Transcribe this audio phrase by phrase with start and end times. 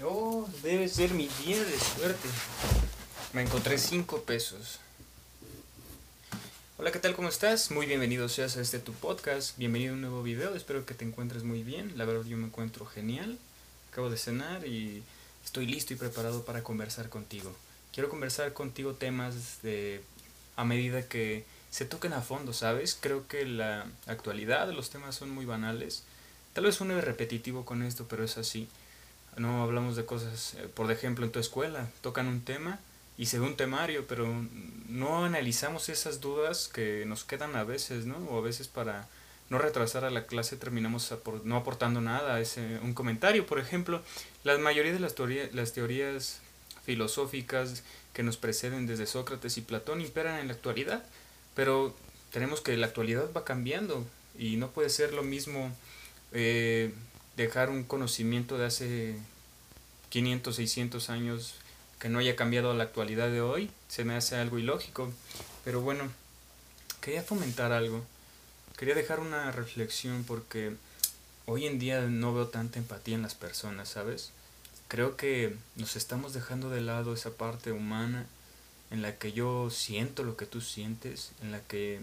[0.00, 2.28] Oh, debe ser mi día de suerte.
[3.32, 4.78] Me encontré 5 pesos.
[6.76, 7.16] Hola, ¿qué tal?
[7.16, 7.72] ¿Cómo estás?
[7.72, 9.58] Muy bienvenido seas a este tu podcast.
[9.58, 10.54] Bienvenido a un nuevo video.
[10.54, 11.98] Espero que te encuentres muy bien.
[11.98, 13.40] La verdad yo me encuentro genial.
[13.90, 15.02] Acabo de cenar y
[15.44, 17.52] estoy listo y preparado para conversar contigo.
[17.92, 20.00] Quiero conversar contigo temas de
[20.54, 22.96] a medida que se toquen a fondo, ¿sabes?
[23.00, 26.04] Creo que la actualidad, los temas son muy banales.
[26.52, 28.68] Tal vez suene repetitivo con esto, pero es así
[29.38, 32.80] no hablamos de cosas, eh, por ejemplo, en tu escuela, tocan un tema
[33.16, 34.26] y se ve un temario, pero
[34.88, 38.16] no analizamos esas dudas que nos quedan a veces, ¿no?
[38.30, 39.08] O a veces para
[39.50, 41.12] no retrasar a la clase terminamos
[41.44, 44.02] no aportando nada, ese, un comentario, por ejemplo,
[44.44, 45.14] la mayoría de las,
[45.52, 46.40] las teorías
[46.84, 47.82] filosóficas
[48.12, 51.04] que nos preceden desde Sócrates y Platón imperan en la actualidad,
[51.54, 51.94] pero
[52.30, 54.06] tenemos que la actualidad va cambiando
[54.38, 55.74] y no puede ser lo mismo
[56.32, 56.92] eh,
[57.38, 59.16] dejar un conocimiento de hace
[60.10, 61.54] 500, 600 años
[61.98, 65.10] que no haya cambiado a la actualidad de hoy, se me hace algo ilógico.
[65.64, 66.08] Pero bueno,
[67.00, 68.04] quería fomentar algo.
[68.76, 70.74] Quería dejar una reflexión porque
[71.46, 74.32] hoy en día no veo tanta empatía en las personas, ¿sabes?
[74.88, 78.26] Creo que nos estamos dejando de lado esa parte humana
[78.90, 82.00] en la que yo siento lo que tú sientes, en la que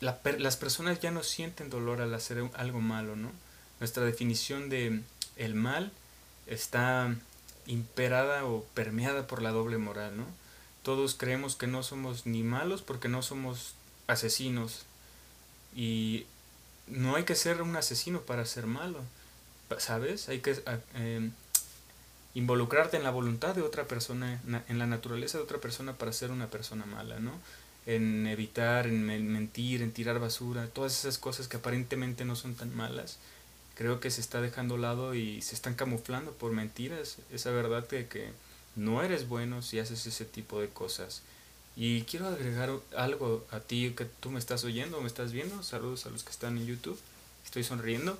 [0.00, 3.30] las personas ya no sienten dolor al hacer algo malo, ¿no?
[3.80, 5.00] Nuestra definición de
[5.36, 5.92] el mal
[6.46, 7.14] está
[7.66, 10.26] imperada o permeada por la doble moral, ¿no?
[10.82, 13.74] Todos creemos que no somos ni malos porque no somos
[14.06, 14.84] asesinos
[15.74, 16.26] y
[16.86, 19.00] no hay que ser un asesino para ser malo,
[19.78, 20.28] ¿sabes?
[20.28, 20.62] Hay que
[20.94, 21.30] eh,
[22.34, 26.30] involucrarte en la voluntad de otra persona, en la naturaleza de otra persona para ser
[26.30, 27.32] una persona mala, ¿no?
[27.86, 32.74] En evitar, en mentir, en tirar basura, todas esas cosas que aparentemente no son tan
[32.74, 33.18] malas
[33.74, 37.88] creo que se está dejando a lado y se están camuflando por mentiras esa verdad
[37.88, 38.30] de que
[38.76, 41.22] no eres bueno si haces ese tipo de cosas.
[41.76, 45.62] Y quiero agregar algo a ti que tú me estás oyendo, me estás viendo.
[45.62, 46.98] Saludos a los que están en YouTube.
[47.44, 48.16] Estoy sonriendo.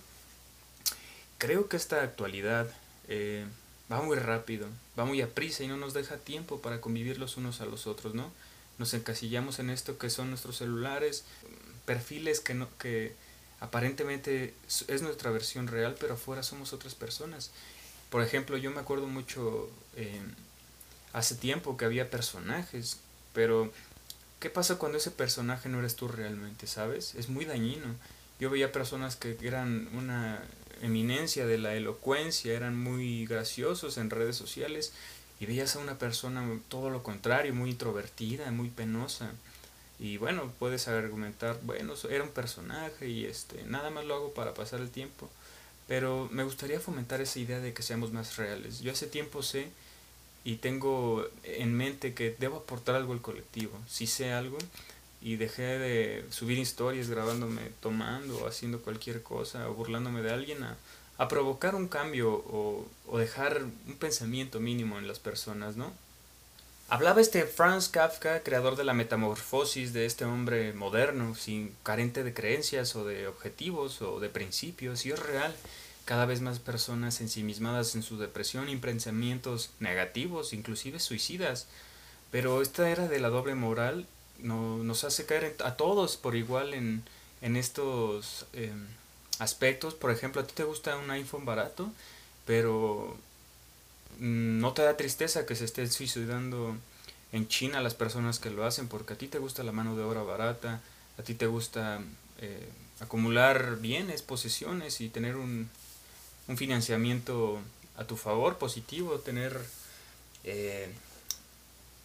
[1.38, 2.68] Creo que esta actualidad
[3.08, 3.44] eh,
[3.90, 4.66] va muy rápido,
[4.98, 7.86] va muy a prisa y no nos deja tiempo para convivir los unos a los
[7.86, 8.32] otros, ¿no?
[8.78, 11.24] Nos encasillamos en esto que son nuestros celulares,
[11.84, 13.14] perfiles que, no, que
[13.64, 14.54] aparentemente
[14.88, 17.50] es nuestra versión real, pero afuera somos otras personas.
[18.10, 20.20] Por ejemplo, yo me acuerdo mucho eh,
[21.14, 22.98] hace tiempo que había personajes,
[23.32, 23.72] pero
[24.38, 27.14] ¿qué pasa cuando ese personaje no eres tú realmente, sabes?
[27.14, 27.86] Es muy dañino.
[28.38, 30.42] Yo veía personas que eran una
[30.82, 34.92] eminencia de la elocuencia, eran muy graciosos en redes sociales,
[35.40, 39.30] y veías a una persona todo lo contrario, muy introvertida, muy penosa.
[39.98, 44.54] Y bueno, puedes argumentar, bueno, era un personaje y este, nada más lo hago para
[44.54, 45.30] pasar el tiempo.
[45.86, 48.80] Pero me gustaría fomentar esa idea de que seamos más reales.
[48.80, 49.68] Yo hace tiempo sé
[50.42, 53.78] y tengo en mente que debo aportar algo al colectivo.
[53.88, 54.58] Si sé algo
[55.22, 60.76] y dejé de subir historias grabándome tomando haciendo cualquier cosa o burlándome de alguien a,
[61.18, 65.92] a provocar un cambio o, o dejar un pensamiento mínimo en las personas, ¿no?
[66.88, 72.34] Hablaba este Franz Kafka, creador de la metamorfosis de este hombre moderno, sin carente de
[72.34, 75.54] creencias o de objetivos o de principios, y es real.
[76.04, 81.66] Cada vez más personas ensimismadas en su depresión y pensamientos negativos, inclusive suicidas.
[82.30, 84.06] Pero esta era de la doble moral
[84.38, 87.02] no, nos hace caer a todos por igual en,
[87.40, 88.86] en estos em,
[89.38, 89.94] aspectos.
[89.94, 91.90] Por ejemplo, a ti te gusta un iPhone barato,
[92.44, 93.16] pero
[94.18, 96.76] no te da tristeza que se esté suicidando
[97.32, 100.04] en China las personas que lo hacen, porque a ti te gusta la mano de
[100.04, 100.80] obra barata,
[101.18, 102.00] a ti te gusta
[102.40, 102.68] eh,
[103.00, 105.68] acumular bienes, posesiones y tener un,
[106.46, 107.60] un, financiamiento
[107.96, 109.60] a tu favor, positivo, tener
[110.44, 110.92] eh,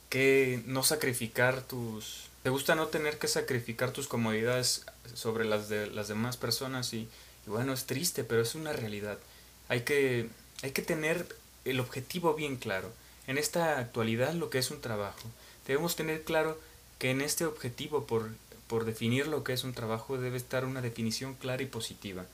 [0.10, 2.28] que no sacrificar tus...
[2.44, 7.08] Te gusta no tener que sacrificar tus comodidades sobre las de las demás personas y,
[7.46, 9.20] y bueno, es triste, pero es una realidad.
[9.68, 10.30] Hay que,
[10.64, 11.28] hay que tener
[11.66, 12.92] el objetivo bien claro.
[13.28, 15.30] En esta actualidad lo que es un trabajo.
[15.68, 16.60] Debemos tener claro
[16.98, 18.30] que en este objetivo, por,
[18.68, 22.26] por definir lo que es un trabajo, debe estar una definición clara y positiva.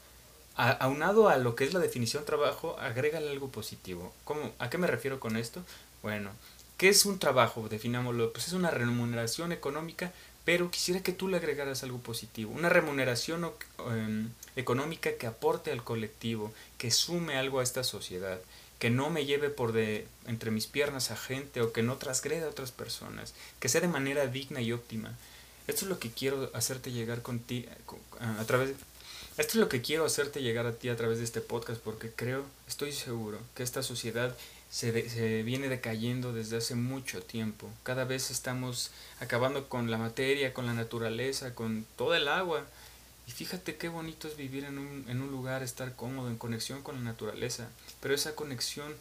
[0.55, 4.13] aunado a lo que es la definición trabajo, agrégale algo positivo.
[4.23, 5.63] ¿Cómo, ¿A qué me refiero con esto?
[6.01, 6.31] Bueno,
[6.77, 7.67] ¿qué es un trabajo?
[7.67, 8.31] Definámoslo.
[8.31, 10.13] Pues es una remuneración económica,
[10.45, 12.53] pero quisiera que tú le agregaras algo positivo.
[12.53, 13.51] Una remuneración
[13.89, 18.39] em, económica que aporte al colectivo, que sume algo a esta sociedad
[18.79, 22.47] que no me lleve por de entre mis piernas a gente o que no transgreda
[22.47, 25.15] a otras personas, que sea de manera digna y óptima.
[25.67, 27.69] Esto es lo que quiero hacerte llegar contigo
[28.19, 28.71] a través
[29.37, 32.11] Esto es lo que quiero hacerte llegar a ti a través de este podcast porque
[32.11, 34.35] creo, estoy seguro que esta sociedad
[34.69, 37.69] se, se, viene decayendo desde hace mucho tiempo.
[37.83, 42.65] Cada vez estamos acabando con la materia, con la naturaleza, con todo el agua.
[43.27, 46.81] Y fíjate qué bonito es vivir en un, en un lugar, estar cómodo, en conexión
[46.83, 47.69] con la naturaleza.
[47.99, 48.93] Pero esa conexión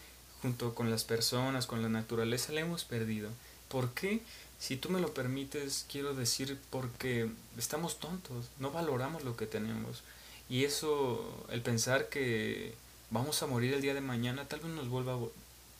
[0.42, 3.30] junto con las personas, con la naturaleza, la hemos perdido.
[3.68, 4.20] ¿Por qué?
[4.58, 10.02] Si tú me lo permites, quiero decir porque estamos tontos, no valoramos lo que tenemos.
[10.48, 12.74] Y eso, el pensar que
[13.10, 15.18] vamos a morir el día de mañana, tal vez nos vuelva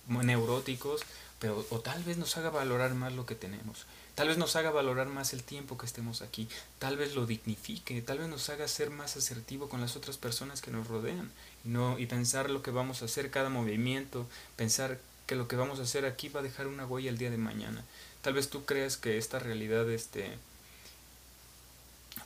[0.09, 1.03] neuróticos,
[1.51, 3.87] o tal vez nos haga valorar más lo que tenemos.
[4.15, 6.49] Tal vez nos haga valorar más el tiempo que estemos aquí.
[6.79, 8.01] Tal vez lo dignifique.
[8.01, 11.31] Tal vez nos haga ser más asertivo con las otras personas que nos rodean.
[11.65, 14.27] Y, no, y pensar lo que vamos a hacer, cada movimiento.
[14.55, 17.31] Pensar que lo que vamos a hacer aquí va a dejar una huella el día
[17.31, 17.85] de mañana.
[18.23, 20.39] Tal vez tú creas que esta realidad, este,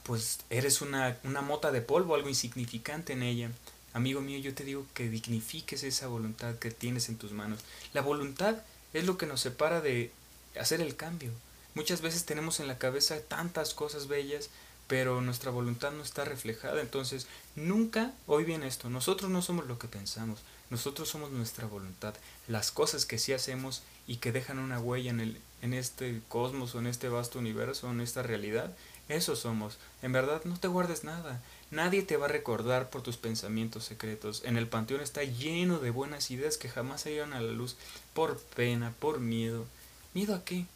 [0.02, 3.50] pues eres una, una mota de polvo, algo insignificante en ella.
[3.94, 7.60] Amigo mío, yo te digo que dignifiques esa voluntad que tienes en tus manos.
[7.94, 8.58] La voluntad
[8.92, 10.12] es lo que nos separa de
[10.58, 11.30] hacer el cambio.
[11.74, 14.50] Muchas veces tenemos en la cabeza tantas cosas bellas,
[14.86, 16.80] pero nuestra voluntad no está reflejada.
[16.80, 20.40] Entonces, nunca, hoy bien esto, nosotros no somos lo que pensamos,
[20.70, 22.14] nosotros somos nuestra voluntad.
[22.48, 26.74] Las cosas que sí hacemos y que dejan una huella en, el, en este cosmos
[26.74, 28.74] o en este vasto universo, en esta realidad,
[29.08, 29.78] eso somos.
[30.02, 31.40] En verdad, no te guardes nada.
[31.70, 34.42] Nadie te va a recordar por tus pensamientos secretos.
[34.44, 37.76] En el panteón está lleno de buenas ideas que jamás salieron a la luz
[38.14, 39.66] por pena, por miedo.
[40.14, 40.66] ¿Miedo a qué?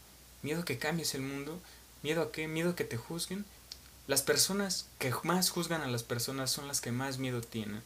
[0.43, 1.59] miedo a que cambies el mundo,
[2.03, 3.45] miedo a qué, miedo a que te juzguen.
[4.07, 7.83] Las personas que más juzgan a las personas son las que más miedo tienen.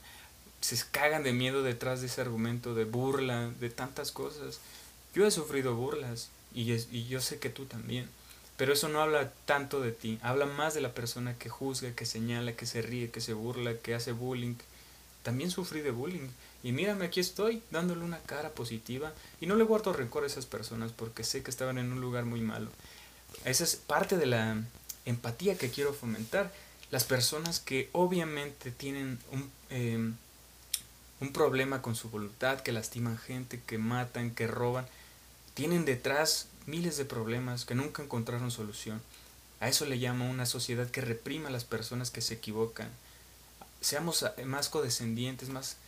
[0.60, 4.58] Se cagan de miedo detrás de ese argumento de burla, de tantas cosas.
[5.14, 8.08] Yo he sufrido burlas y, y yo sé que tú también.
[8.56, 12.06] Pero eso no habla tanto de ti, habla más de la persona que juzga, que
[12.06, 14.54] señala, que se ríe, que se burla, que hace bullying.
[15.22, 16.28] También sufrí de bullying
[16.62, 19.12] y mírame, aquí estoy, dándole una cara positiva.
[19.40, 22.24] Y no le guardo rencor a esas personas porque sé que estaban en un lugar
[22.24, 22.70] muy malo.
[23.44, 24.62] Esa es parte de la
[25.04, 26.52] empatía que quiero fomentar.
[26.90, 30.16] Las personas que obviamente tienen un, em,
[31.20, 34.86] un problema con su voluntad, que lastiman gente, que matan, que roban,
[35.56, 39.00] tienen detrás miles de problemas que nunca encontraron solución.
[39.58, 42.90] A eso le llamo una sociedad que reprima a las personas que se equivocan.
[43.80, 45.78] Seamos más codescendientes, más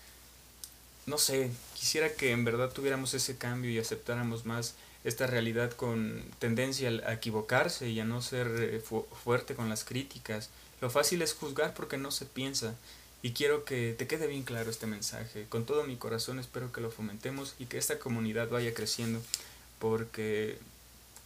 [1.04, 4.74] no sé, quisiera que en verdad tuviéramos ese cambio y aceptáramos más
[5.04, 8.82] esta realidad con tendencia a equivocarse y a no ser eh,
[9.22, 10.48] fuerte con las críticas.
[10.80, 12.74] Lo fácil es juzgar porque no se piensa.
[13.20, 15.46] Y quiero que te quede bien claro este mensaje.
[15.48, 19.20] Con todo mi corazón espero que lo fomentemos y que esta comunidad vaya creciendo.
[19.78, 20.58] Porque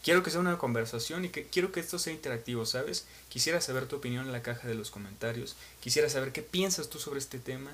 [0.03, 3.07] quiero que sea una conversación y que quiero que esto sea interactivo, ¿sabes?
[3.29, 5.57] Quisiera saber tu opinión en la caja de los comentarios.
[5.81, 7.71] Quisiera saber qué piensas tú sobre este tema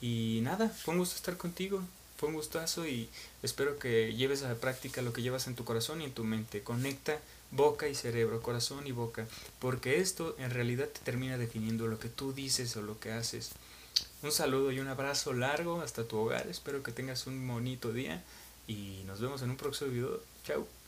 [0.00, 1.82] y nada, fue un gusto estar contigo,
[2.16, 3.08] fue un gustazo y
[3.42, 6.24] espero que lleves a la práctica lo que llevas en tu corazón y en tu
[6.24, 6.62] mente.
[6.62, 7.18] Conecta
[7.50, 9.26] boca y cerebro, corazón y boca,
[9.58, 13.50] porque esto en realidad te termina definiendo lo que tú dices o lo que haces.
[14.22, 18.22] Un saludo y un abrazo largo hasta tu hogar, espero que tengas un bonito día
[18.72, 20.20] y nos vemos en un próximo video.
[20.44, 20.81] Chao.